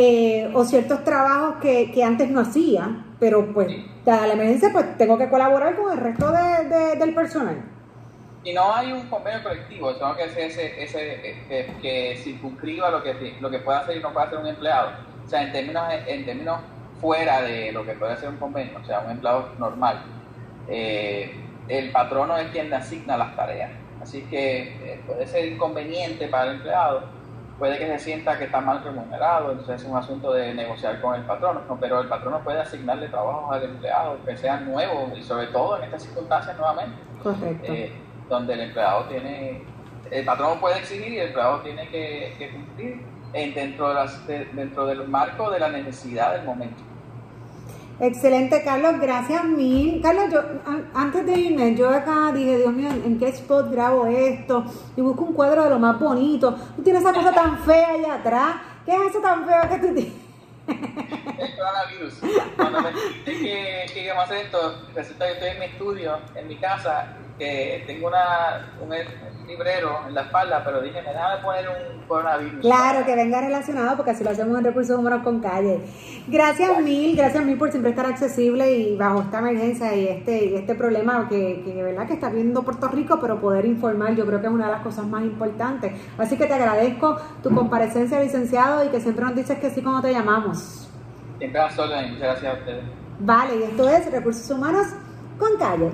[0.01, 3.69] eh, o ciertos trabajos que, que, antes no hacía pero pues
[4.05, 7.63] dada la emergencia pues tengo que colaborar con el resto de, del personal
[8.43, 13.03] y no hay un convenio colectivo, tengo que ser ese, ese que, que, circunscriba lo
[13.03, 14.93] que, lo que puede hacer y no puede hacer un empleado.
[15.27, 16.61] O sea, en términos, en términos
[17.01, 20.03] fuera de lo que puede ser un convenio, o sea, un empleado normal.
[20.69, 21.35] Eh,
[21.69, 23.71] el patrono es quien le asigna las tareas.
[24.01, 27.05] Así que eh, puede ser inconveniente para el empleado,
[27.61, 31.15] puede que se sienta que está mal remunerado, entonces es un asunto de negociar con
[31.15, 35.49] el patrono, pero el patrono puede asignarle trabajos al empleado que sean nuevos y sobre
[35.49, 36.97] todo en estas circunstancias nuevamente.
[37.23, 37.71] Correcto.
[37.71, 37.93] Eh,
[38.31, 39.63] donde el empleado tiene,
[40.11, 43.03] el patrono puede exigir y el empleado tiene que, cumplir
[43.55, 46.83] dentro, de las, dentro del marco de la necesidad del momento.
[48.01, 50.01] Excelente, Carlos, gracias mil.
[50.01, 50.41] Carlos, yo
[50.95, 54.65] antes de irme, yo acá dije, Dios mío, ¿en qué spot grabo esto?
[54.97, 56.57] Y busco un cuadro de lo más bonito.
[56.77, 58.55] Tú tienes esa cosa tan fea allá atrás.
[58.87, 60.15] ¿Qué es eso tan feo que tú tienes?
[60.67, 62.21] El coronavirus.
[62.57, 66.49] Cuando me dijiste que, que a hacer esto, resulta que estoy en mi estudio, en
[66.49, 68.91] mi casa, que tengo una, un
[69.49, 72.61] librero en la espalda, pero dije, me de poner un coronavirus.
[72.61, 75.81] Claro, que venga relacionado, porque así lo hacemos en Recursos Humanos con Calle.
[76.29, 80.55] Gracias mil, gracias mil por siempre estar accesible y bajo esta emergencia y este, y
[80.55, 84.41] este problema que, que, verdad que está viendo Puerto Rico, pero poder informar yo creo
[84.43, 85.95] que es una de las cosas más importantes.
[86.19, 90.03] Así que te agradezco tu comparecencia, licenciado, y que siempre nos dices que sí cuando
[90.03, 90.91] te llamamos.
[91.39, 92.85] Siempre a muchas gracias a ustedes.
[93.19, 94.89] Vale, y esto es Recursos Humanos
[95.39, 95.91] con Calle.